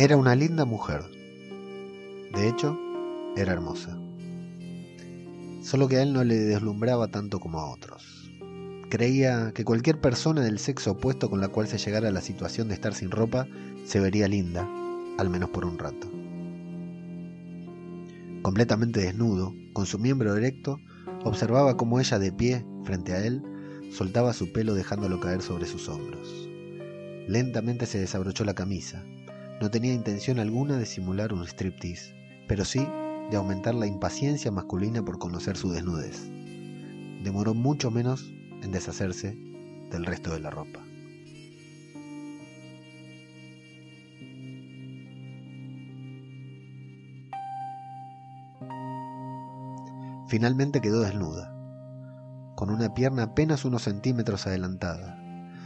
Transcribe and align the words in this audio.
Era 0.00 0.16
una 0.16 0.34
linda 0.34 0.64
mujer. 0.64 1.02
De 2.32 2.48
hecho, 2.48 2.78
era 3.36 3.52
hermosa. 3.52 3.98
Solo 5.62 5.88
que 5.88 5.96
a 5.96 6.02
él 6.02 6.14
no 6.14 6.24
le 6.24 6.36
deslumbraba 6.36 7.08
tanto 7.08 7.38
como 7.38 7.60
a 7.60 7.70
otros. 7.70 8.32
Creía 8.88 9.52
que 9.52 9.66
cualquier 9.66 10.00
persona 10.00 10.40
del 10.40 10.58
sexo 10.58 10.92
opuesto 10.92 11.28
con 11.28 11.42
la 11.42 11.48
cual 11.48 11.68
se 11.68 11.76
llegara 11.76 12.08
a 12.08 12.12
la 12.12 12.22
situación 12.22 12.68
de 12.68 12.74
estar 12.76 12.94
sin 12.94 13.10
ropa 13.10 13.46
se 13.84 14.00
vería 14.00 14.26
linda, 14.26 14.66
al 15.18 15.28
menos 15.28 15.50
por 15.50 15.66
un 15.66 15.78
rato. 15.78 16.10
Completamente 18.40 19.00
desnudo, 19.00 19.52
con 19.74 19.84
su 19.84 19.98
miembro 19.98 20.34
erecto, 20.34 20.78
observaba 21.24 21.76
cómo 21.76 22.00
ella 22.00 22.18
de 22.18 22.32
pie, 22.32 22.64
frente 22.84 23.12
a 23.12 23.22
él, 23.22 23.42
soltaba 23.92 24.32
su 24.32 24.50
pelo 24.50 24.72
dejándolo 24.72 25.20
caer 25.20 25.42
sobre 25.42 25.66
sus 25.66 25.90
hombros. 25.90 26.48
Lentamente 27.28 27.84
se 27.84 27.98
desabrochó 27.98 28.46
la 28.46 28.54
camisa, 28.54 29.04
no 29.60 29.70
tenía 29.70 29.92
intención 29.92 30.38
alguna 30.38 30.78
de 30.78 30.86
simular 30.86 31.34
un 31.34 31.46
striptease, 31.46 32.14
pero 32.48 32.64
sí 32.64 32.88
de 33.30 33.36
aumentar 33.36 33.74
la 33.74 33.86
impaciencia 33.86 34.50
masculina 34.50 35.04
por 35.04 35.18
conocer 35.18 35.56
su 35.56 35.70
desnudez. 35.70 36.30
Demoró 37.22 37.52
mucho 37.52 37.90
menos 37.90 38.32
en 38.62 38.72
deshacerse 38.72 39.36
del 39.90 40.06
resto 40.06 40.32
de 40.32 40.40
la 40.40 40.50
ropa. 40.50 40.80
Finalmente 50.28 50.80
quedó 50.80 51.02
desnuda, 51.02 51.52
con 52.54 52.70
una 52.70 52.94
pierna 52.94 53.24
apenas 53.24 53.64
unos 53.64 53.82
centímetros 53.82 54.46
adelantada, 54.46 55.18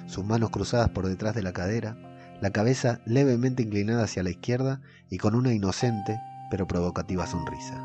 sus 0.06 0.24
manos 0.24 0.50
cruzadas 0.50 0.88
por 0.88 1.06
detrás 1.06 1.34
de 1.34 1.42
la 1.42 1.52
cadera, 1.52 1.96
la 2.44 2.50
cabeza 2.50 3.00
levemente 3.06 3.62
inclinada 3.62 4.04
hacia 4.04 4.22
la 4.22 4.28
izquierda 4.28 4.82
y 5.08 5.16
con 5.16 5.34
una 5.34 5.54
inocente 5.54 6.20
pero 6.50 6.66
provocativa 6.66 7.26
sonrisa. 7.26 7.82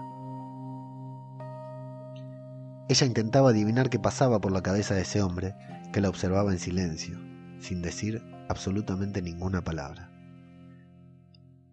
Ella 2.90 3.08
intentaba 3.08 3.52
adivinar 3.52 3.90
qué 3.90 4.00
pasaba 4.00 4.42
por 4.42 4.52
la 4.52 4.62
cabeza 4.62 4.96
de 4.96 5.04
ese 5.04 5.22
hombre, 5.22 5.56
que 5.94 6.02
la 6.02 6.10
observaba 6.10 6.52
en 6.52 6.60
silencio, 6.60 7.18
sin 7.62 7.82
decir 7.82 8.22
absolutamente 8.50 9.22
ninguna 9.22 9.64
palabra. 9.64 10.12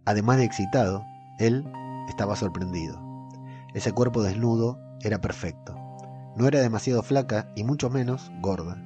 Además 0.04 0.36
de 0.36 0.44
excitado, 0.44 1.04
él 1.40 1.64
estaba 2.08 2.36
sorprendido. 2.36 3.02
Ese 3.74 3.90
cuerpo 3.90 4.22
desnudo 4.22 4.78
era 5.00 5.20
perfecto. 5.20 5.74
No 6.36 6.46
era 6.46 6.60
demasiado 6.60 7.02
flaca 7.02 7.52
y 7.56 7.64
mucho 7.64 7.90
menos 7.90 8.30
gorda. 8.40 8.80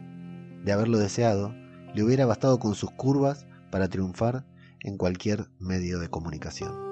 De 0.64 0.72
haberlo 0.72 0.96
deseado, 0.96 1.54
le 1.92 2.02
hubiera 2.02 2.24
bastado 2.24 2.58
con 2.58 2.74
sus 2.74 2.90
curvas 2.92 3.46
para 3.70 3.88
triunfar 3.88 4.46
en 4.80 4.96
cualquier 4.96 5.48
medio 5.58 5.98
de 5.98 6.08
comunicación. 6.08 6.90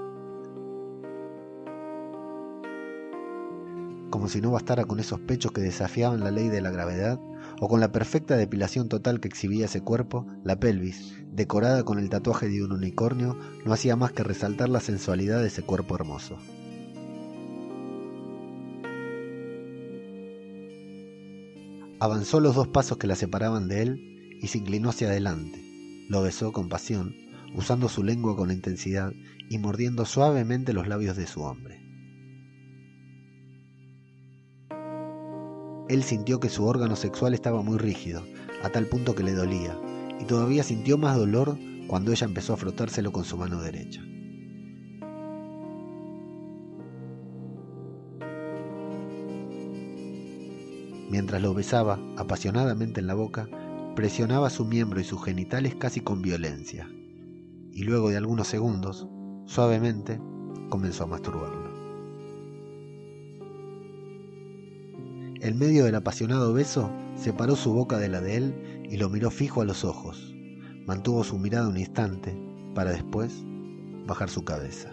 Como 4.10 4.28
si 4.28 4.40
no 4.40 4.50
bastara 4.50 4.84
con 4.84 5.00
esos 5.00 5.20
pechos 5.20 5.52
que 5.52 5.60
desafiaban 5.60 6.20
la 6.20 6.30
ley 6.30 6.48
de 6.48 6.62
la 6.62 6.70
gravedad, 6.70 7.20
o 7.60 7.68
con 7.68 7.80
la 7.80 7.92
perfecta 7.92 8.36
depilación 8.36 8.88
total 8.88 9.20
que 9.20 9.28
exhibía 9.28 9.66
ese 9.66 9.82
cuerpo, 9.82 10.26
la 10.44 10.58
pelvis, 10.58 11.14
decorada 11.30 11.82
con 11.82 11.98
el 11.98 12.08
tatuaje 12.08 12.48
de 12.48 12.62
un 12.64 12.72
unicornio, 12.72 13.38
no 13.64 13.72
hacía 13.72 13.96
más 13.96 14.12
que 14.12 14.22
resaltar 14.22 14.68
la 14.68 14.80
sensualidad 14.80 15.40
de 15.40 15.48
ese 15.48 15.62
cuerpo 15.62 15.94
hermoso. 15.94 16.38
Avanzó 22.00 22.40
los 22.40 22.54
dos 22.54 22.68
pasos 22.68 22.96
que 22.96 23.08
la 23.08 23.16
separaban 23.16 23.68
de 23.68 23.82
él 23.82 24.38
y 24.40 24.46
se 24.46 24.58
inclinó 24.58 24.90
hacia 24.90 25.08
adelante, 25.08 25.67
lo 26.08 26.22
besó 26.22 26.52
con 26.52 26.68
pasión, 26.68 27.14
usando 27.54 27.88
su 27.88 28.02
lengua 28.02 28.34
con 28.34 28.50
intensidad 28.50 29.12
y 29.50 29.58
mordiendo 29.58 30.04
suavemente 30.06 30.72
los 30.72 30.88
labios 30.88 31.16
de 31.16 31.26
su 31.26 31.42
hombre. 31.42 31.82
Él 35.88 36.02
sintió 36.02 36.40
que 36.40 36.48
su 36.48 36.66
órgano 36.66 36.96
sexual 36.96 37.34
estaba 37.34 37.62
muy 37.62 37.78
rígido, 37.78 38.22
a 38.62 38.70
tal 38.70 38.86
punto 38.86 39.14
que 39.14 39.22
le 39.22 39.32
dolía, 39.32 39.78
y 40.20 40.24
todavía 40.24 40.62
sintió 40.62 40.98
más 40.98 41.16
dolor 41.16 41.58
cuando 41.86 42.12
ella 42.12 42.26
empezó 42.26 42.54
a 42.54 42.58
frotárselo 42.58 43.12
con 43.12 43.24
su 43.24 43.36
mano 43.36 43.60
derecha. 43.60 44.02
Mientras 51.10 51.40
lo 51.40 51.54
besaba 51.54 51.98
apasionadamente 52.18 53.00
en 53.00 53.06
la 53.06 53.14
boca, 53.14 53.48
presionaba 53.98 54.48
su 54.48 54.64
miembro 54.64 55.00
y 55.00 55.04
sus 55.04 55.24
genitales 55.24 55.74
casi 55.74 56.00
con 56.00 56.22
violencia, 56.22 56.88
y 57.72 57.82
luego 57.82 58.10
de 58.10 58.16
algunos 58.16 58.46
segundos, 58.46 59.08
suavemente, 59.44 60.20
comenzó 60.68 61.02
a 61.02 61.06
masturbarlo. 61.08 61.68
En 65.40 65.58
medio 65.58 65.84
del 65.84 65.96
apasionado 65.96 66.52
beso, 66.52 66.92
separó 67.16 67.56
su 67.56 67.72
boca 67.72 67.98
de 67.98 68.08
la 68.08 68.20
de 68.20 68.36
él 68.36 68.86
y 68.88 68.98
lo 68.98 69.08
miró 69.08 69.32
fijo 69.32 69.62
a 69.62 69.64
los 69.64 69.84
ojos. 69.84 70.32
Mantuvo 70.86 71.24
su 71.24 71.36
mirada 71.36 71.66
un 71.66 71.76
instante, 71.76 72.40
para 72.76 72.92
después 72.92 73.42
bajar 74.06 74.30
su 74.30 74.44
cabeza. 74.44 74.92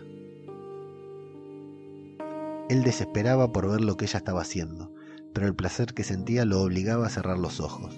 Él 2.70 2.82
desesperaba 2.82 3.52
por 3.52 3.70
ver 3.70 3.82
lo 3.82 3.98
que 3.98 4.06
ella 4.06 4.18
estaba 4.18 4.42
haciendo, 4.42 4.92
pero 5.32 5.46
el 5.46 5.54
placer 5.54 5.94
que 5.94 6.04
sentía 6.04 6.44
lo 6.44 6.60
obligaba 6.64 7.06
a 7.06 7.10
cerrar 7.10 7.38
los 7.38 7.60
ojos. 7.60 7.96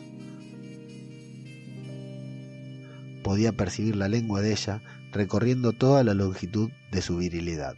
Podía 3.27 3.51
percibir 3.51 3.97
la 3.97 4.07
lengua 4.07 4.39
de 4.39 4.53
ella 4.53 4.81
recorriendo 5.11 5.73
toda 5.73 6.01
la 6.01 6.13
longitud 6.13 6.71
de 6.93 7.01
su 7.01 7.17
virilidad. 7.17 7.75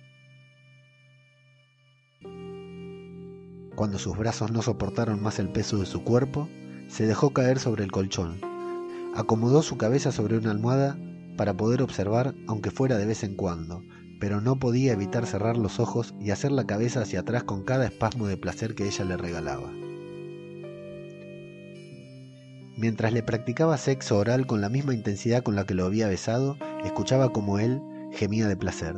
Cuando 3.73 3.97
sus 3.97 4.15
brazos 4.15 4.51
no 4.51 4.61
soportaron 4.61 5.23
más 5.23 5.39
el 5.39 5.49
peso 5.49 5.77
de 5.77 5.87
su 5.87 6.03
cuerpo, 6.03 6.47
se 6.87 7.07
dejó 7.07 7.31
caer 7.31 7.57
sobre 7.57 7.83
el 7.83 7.91
colchón, 7.91 8.39
acomodó 9.15 9.63
su 9.63 9.75
cabeza 9.75 10.11
sobre 10.11 10.37
una 10.37 10.51
almohada 10.51 10.99
para 11.35 11.55
poder 11.55 11.81
observar 11.81 12.35
aunque 12.47 12.69
fuera 12.69 12.97
de 12.97 13.07
vez 13.07 13.23
en 13.23 13.33
cuando, 13.33 13.81
pero 14.19 14.41
no 14.41 14.59
podía 14.59 14.93
evitar 14.93 15.25
cerrar 15.25 15.57
los 15.57 15.79
ojos 15.79 16.13
y 16.19 16.29
hacer 16.29 16.51
la 16.51 16.67
cabeza 16.67 17.01
hacia 17.01 17.21
atrás 17.21 17.43
con 17.43 17.63
cada 17.63 17.87
espasmo 17.87 18.27
de 18.27 18.37
placer 18.37 18.75
que 18.75 18.85
ella 18.85 19.03
le 19.03 19.17
regalaba. 19.17 19.78
Mientras 22.79 23.11
le 23.11 23.23
practicaba 23.23 23.77
sexo 23.77 24.17
oral 24.17 24.47
con 24.47 24.61
la 24.61 24.69
misma 24.69 24.93
intensidad 24.93 25.43
con 25.43 25.53
la 25.53 25.65
que 25.65 25.73
lo 25.73 25.83
había 25.83 26.07
besado, 26.07 26.55
escuchaba 26.85 27.33
como 27.33 27.59
él 27.59 27.81
gemía 28.13 28.47
de 28.47 28.55
placer. 28.55 28.95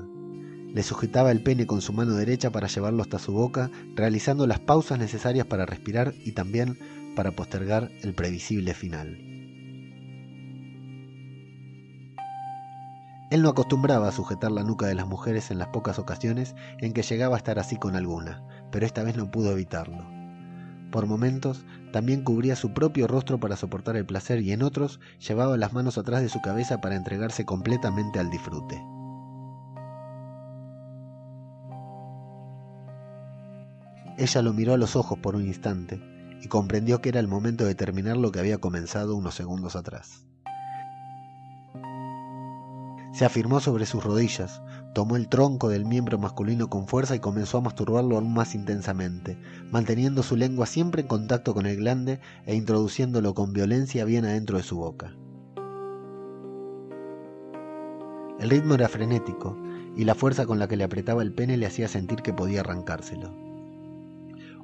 Le 0.71 0.83
sujetaba 0.83 1.31
el 1.31 1.41
pene 1.41 1.65
con 1.65 1.81
su 1.81 1.91
mano 1.91 2.13
derecha 2.13 2.51
para 2.51 2.67
llevarlo 2.67 3.01
hasta 3.01 3.17
su 3.17 3.31
boca, 3.31 3.71
realizando 3.95 4.45
las 4.45 4.59
pausas 4.59 4.99
necesarias 4.99 5.47
para 5.47 5.65
respirar 5.65 6.13
y 6.23 6.33
también 6.33 6.77
para 7.15 7.31
postergar 7.31 7.89
el 8.03 8.13
previsible 8.13 8.75
final. 8.75 9.17
Él 13.31 13.41
no 13.41 13.49
acostumbraba 13.49 14.09
a 14.09 14.11
sujetar 14.11 14.51
la 14.51 14.61
nuca 14.61 14.85
de 14.85 14.93
las 14.93 15.07
mujeres 15.07 15.49
en 15.49 15.57
las 15.57 15.69
pocas 15.69 15.97
ocasiones 15.97 16.53
en 16.81 16.93
que 16.93 17.01
llegaba 17.01 17.35
a 17.35 17.39
estar 17.39 17.57
así 17.57 17.77
con 17.77 17.95
alguna, 17.95 18.43
pero 18.71 18.85
esta 18.85 19.01
vez 19.01 19.17
no 19.17 19.31
pudo 19.31 19.51
evitarlo. 19.51 20.20
Por 20.91 21.07
momentos 21.07 21.63
también 21.93 22.23
cubría 22.23 22.55
su 22.55 22.73
propio 22.73 23.07
rostro 23.07 23.39
para 23.39 23.55
soportar 23.55 23.95
el 23.95 24.05
placer 24.05 24.41
y 24.41 24.51
en 24.51 24.61
otros 24.61 24.99
llevaba 25.25 25.55
las 25.55 25.71
manos 25.71 25.97
atrás 25.97 26.21
de 26.21 26.29
su 26.29 26.41
cabeza 26.41 26.81
para 26.81 26.95
entregarse 26.95 27.45
completamente 27.45 28.19
al 28.19 28.29
disfrute. 28.29 28.83
Ella 34.17 34.41
lo 34.41 34.53
miró 34.53 34.73
a 34.73 34.77
los 34.77 34.95
ojos 34.95 35.17
por 35.19 35.35
un 35.35 35.47
instante 35.47 35.99
y 36.41 36.47
comprendió 36.47 37.01
que 37.01 37.09
era 37.09 37.19
el 37.19 37.27
momento 37.27 37.65
de 37.65 37.75
terminar 37.75 38.17
lo 38.17 38.31
que 38.31 38.39
había 38.39 38.57
comenzado 38.57 39.15
unos 39.15 39.35
segundos 39.35 39.75
atrás. 39.77 40.25
Se 43.13 43.25
afirmó 43.25 43.59
sobre 43.59 43.85
sus 43.85 44.03
rodillas, 44.03 44.61
tomó 44.93 45.15
el 45.15 45.29
tronco 45.29 45.69
del 45.69 45.85
miembro 45.85 46.17
masculino 46.17 46.69
con 46.69 46.87
fuerza 46.87 47.15
y 47.15 47.19
comenzó 47.19 47.57
a 47.57 47.61
masturbarlo 47.61 48.17
aún 48.17 48.33
más 48.33 48.55
intensamente, 48.55 49.37
manteniendo 49.71 50.23
su 50.23 50.35
lengua 50.35 50.65
siempre 50.65 51.01
en 51.01 51.07
contacto 51.07 51.53
con 51.53 51.65
el 51.65 51.77
glande 51.77 52.19
e 52.45 52.55
introduciéndolo 52.55 53.33
con 53.33 53.53
violencia 53.53 54.05
bien 54.05 54.25
adentro 54.25 54.57
de 54.57 54.63
su 54.63 54.77
boca. 54.77 55.15
El 58.39 58.49
ritmo 58.49 58.73
era 58.73 58.89
frenético, 58.89 59.55
y 59.95 60.05
la 60.05 60.15
fuerza 60.15 60.45
con 60.45 60.57
la 60.57 60.67
que 60.67 60.77
le 60.77 60.83
apretaba 60.83 61.21
el 61.21 61.33
pene 61.33 61.57
le 61.57 61.65
hacía 61.65 61.87
sentir 61.87 62.21
que 62.21 62.33
podía 62.33 62.61
arrancárselo. 62.61 63.33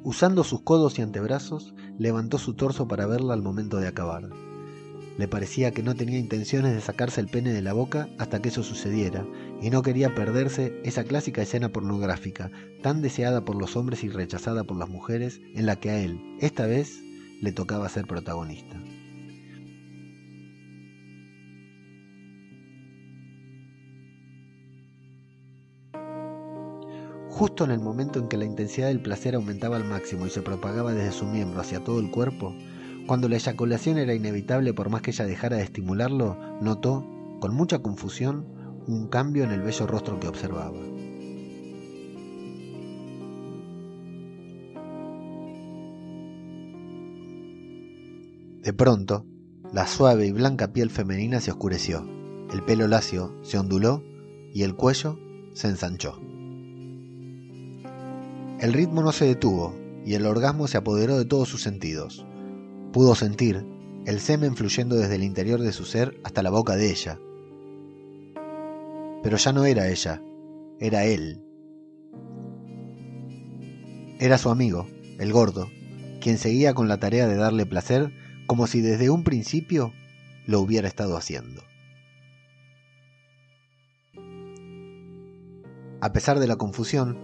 Usando 0.04 0.44
sus 0.44 0.62
codos 0.62 0.98
y 0.98 1.02
antebrazos, 1.02 1.74
levantó 1.98 2.38
su 2.38 2.54
torso 2.54 2.88
para 2.88 3.06
verla 3.06 3.34
al 3.34 3.42
momento 3.42 3.78
de 3.78 3.88
acabar. 3.88 4.30
Le 5.18 5.28
parecía 5.28 5.72
que 5.72 5.84
no 5.84 5.96
tenía 5.96 6.20
intenciones 6.20 6.74
de 6.74 6.82
sacarse 6.82 7.20
el 7.22 7.28
pene 7.28 7.52
de 7.52 7.62
la 7.62 7.74
boca 7.74 8.08
hasta 8.20 8.42
que 8.42 8.50
eso 8.50 8.64
sucediera, 8.64 9.26
y 9.62 9.70
no 9.70 9.82
quería 9.82 10.14
perderse 10.14 10.80
esa 10.84 11.04
clásica 11.04 11.42
escena 11.42 11.70
pornográfica, 11.70 12.52
tan 12.84 13.02
deseada 13.02 13.44
por 13.44 13.56
los 13.56 13.76
hombres 13.76 14.04
y 14.04 14.10
rechazada 14.10 14.64
por 14.64 14.78
las 14.78 14.90
mujeres, 14.90 15.42
en 15.56 15.66
la 15.66 15.78
que 15.78 15.90
a 15.90 16.00
él, 16.00 16.20
esta 16.40 16.68
vez, 16.68 17.02
le 17.42 17.52
tocaba 17.52 17.90
ser 17.90 18.06
protagonista. 18.06 18.80
justo 27.38 27.66
en 27.66 27.70
el 27.70 27.80
momento 27.80 28.18
en 28.18 28.28
que 28.28 28.36
la 28.36 28.46
intensidad 28.46 28.88
del 28.88 29.00
placer 29.00 29.36
aumentaba 29.36 29.76
al 29.76 29.84
máximo 29.84 30.26
y 30.26 30.32
se 30.32 30.42
propagaba 30.42 30.92
desde 30.92 31.12
su 31.12 31.26
miembro 31.26 31.62
hacia 31.62 31.84
todo 31.84 32.00
el 32.00 32.10
cuerpo, 32.10 32.56
cuando 33.08 33.30
la 33.30 33.38
eyaculación 33.38 33.98
era 33.98 34.14
inevitable 34.14 34.74
por 34.74 34.90
más 34.90 35.02
que 35.02 35.12
ella 35.12 35.26
dejara 35.26 35.58
de 35.58 35.64
estimularlo, 35.64 36.38
notó, 36.62 37.08
con 37.40 37.56
mucha 37.56 37.80
confusión, 37.80 38.46
un 38.86 39.08
cambio 39.08 39.46
en 39.46 39.52
el 39.52 39.62
bello 39.62 39.88
rostro 39.88 40.20
que 40.20 40.28
observaba. 40.28 40.78
De 48.62 48.74
pronto, 48.74 49.26
la 49.72 49.88
suave 49.88 50.28
y 50.28 50.34
blanca 50.34 50.74
piel 50.74 50.90
femenina 50.90 51.40
se 51.40 51.52
oscureció, 51.52 52.06
el 52.52 52.64
pelo 52.64 52.88
lacio 52.88 53.34
se 53.42 53.58
onduló 53.58 54.04
y 54.54 54.64
el 54.64 54.76
cuello 54.76 55.18
se 55.54 55.70
ensanchó. 55.70 56.20
El 58.60 58.74
ritmo 58.74 59.02
no 59.02 59.14
se 59.14 59.26
detuvo 59.26 59.74
y 60.06 60.16
el 60.16 60.26
orgasmo 60.26 60.68
se 60.68 60.78
apoderó 60.78 61.18
de 61.18 61.26
todos 61.26 61.48
sus 61.48 61.62
sentidos. 61.62 62.26
Pudo 62.98 63.14
sentir 63.14 63.64
el 64.08 64.20
semen 64.20 64.56
fluyendo 64.56 64.96
desde 64.96 65.14
el 65.14 65.24
interior 65.24 65.62
de 65.62 65.72
su 65.72 65.86
ser 65.86 66.20
hasta 66.24 66.42
la 66.42 66.50
boca 66.50 66.76
de 66.76 66.90
ella. 66.90 67.20
Pero 69.22 69.38
ya 69.38 69.54
no 69.54 69.66
era 69.66 69.88
ella, 69.88 70.20
era 70.80 71.06
él. 71.06 71.46
Era 74.20 74.40
su 74.40 74.50
amigo, 74.50 74.88
el 75.20 75.32
gordo, 75.32 75.70
quien 76.22 76.40
seguía 76.40 76.74
con 76.74 76.88
la 76.88 76.98
tarea 76.98 77.28
de 77.28 77.36
darle 77.36 77.68
placer 77.68 78.12
como 78.48 78.66
si 78.66 78.82
desde 78.82 79.12
un 79.12 79.24
principio 79.24 79.94
lo 80.48 80.60
hubiera 80.60 80.88
estado 80.88 81.18
haciendo. 81.18 81.62
A 86.02 86.12
pesar 86.14 86.40
de 86.40 86.48
la 86.48 86.56
confusión, 86.56 87.16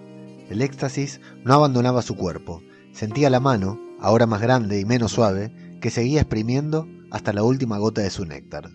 el 0.51 0.61
éxtasis 0.61 1.19
no 1.43 1.55
abandonaba 1.55 2.03
su 2.03 2.15
cuerpo. 2.15 2.61
Sentía 2.91 3.31
la 3.31 3.39
mano, 3.39 3.79
ahora 3.99 4.27
más 4.27 4.41
grande 4.41 4.79
y 4.79 4.85
menos 4.85 5.13
suave, 5.13 5.62
que 5.83 5.89
seguía 5.89 6.21
exprimiendo 6.21 6.87
hasta 7.11 7.33
la 7.33 7.43
última 7.43 7.77
gota 7.77 7.99
de 7.99 8.09
su 8.09 8.23
néctar. 8.23 8.69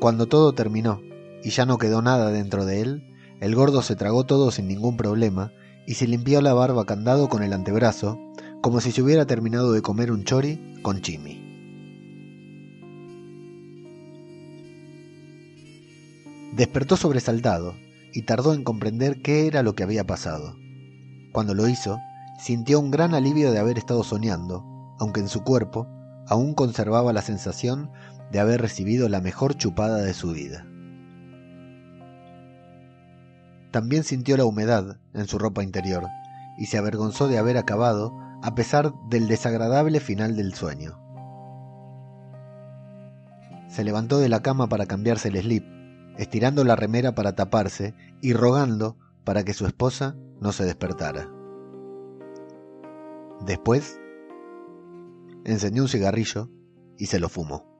Cuando 0.00 0.26
todo 0.26 0.54
terminó 0.54 1.00
y 1.44 1.50
ya 1.50 1.64
no 1.64 1.78
quedó 1.78 2.02
nada 2.02 2.32
dentro 2.32 2.64
de 2.64 2.80
él, 2.80 3.04
el 3.40 3.54
gordo 3.54 3.80
se 3.82 3.94
tragó 3.94 4.26
todo 4.26 4.50
sin 4.50 4.66
ningún 4.66 4.96
problema 4.96 5.52
y 5.86 5.94
se 5.94 6.08
limpió 6.08 6.42
la 6.42 6.52
barba 6.52 6.84
candado 6.84 7.28
con 7.28 7.44
el 7.44 7.52
antebrazo, 7.52 8.18
como 8.60 8.80
si 8.80 8.90
se 8.90 9.00
hubiera 9.00 9.24
terminado 9.26 9.70
de 9.70 9.82
comer 9.82 10.10
un 10.10 10.24
chori 10.24 10.80
con 10.82 11.00
chimi. 11.00 11.38
Despertó 16.56 16.96
sobresaltado 16.96 17.76
y 18.12 18.22
tardó 18.22 18.52
en 18.52 18.64
comprender 18.64 19.22
qué 19.22 19.46
era 19.46 19.62
lo 19.62 19.76
que 19.76 19.84
había 19.84 20.04
pasado. 20.04 20.60
Cuando 21.32 21.54
lo 21.54 21.66
hizo, 21.66 21.98
sintió 22.38 22.78
un 22.78 22.90
gran 22.90 23.14
alivio 23.14 23.52
de 23.52 23.58
haber 23.58 23.78
estado 23.78 24.04
soñando, 24.04 24.64
aunque 24.98 25.20
en 25.20 25.28
su 25.28 25.42
cuerpo 25.42 25.88
aún 26.28 26.54
conservaba 26.54 27.12
la 27.12 27.22
sensación 27.22 27.90
de 28.30 28.40
haber 28.40 28.60
recibido 28.60 29.08
la 29.08 29.20
mejor 29.20 29.56
chupada 29.56 29.98
de 29.98 30.14
su 30.14 30.32
vida. 30.32 30.66
También 33.70 34.04
sintió 34.04 34.36
la 34.36 34.44
humedad 34.44 34.98
en 35.14 35.26
su 35.26 35.38
ropa 35.38 35.62
interior 35.62 36.06
y 36.58 36.66
se 36.66 36.76
avergonzó 36.76 37.28
de 37.28 37.38
haber 37.38 37.56
acabado 37.56 38.14
a 38.42 38.54
pesar 38.54 38.92
del 39.08 39.28
desagradable 39.28 40.00
final 40.00 40.36
del 40.36 40.52
sueño. 40.52 40.98
Se 43.68 43.84
levantó 43.84 44.18
de 44.18 44.28
la 44.28 44.42
cama 44.42 44.68
para 44.68 44.84
cambiarse 44.84 45.28
el 45.28 45.40
slip, 45.40 45.64
estirando 46.18 46.64
la 46.64 46.76
remera 46.76 47.14
para 47.14 47.34
taparse 47.34 47.94
y 48.20 48.34
rogando 48.34 48.98
para 49.24 49.44
que 49.44 49.54
su 49.54 49.66
esposa 49.66 50.16
no 50.40 50.52
se 50.52 50.64
despertara. 50.64 51.30
Después, 53.46 54.00
encendió 55.44 55.82
un 55.82 55.88
cigarrillo 55.88 56.48
y 56.98 57.06
se 57.06 57.18
lo 57.18 57.28
fumó. 57.28 57.71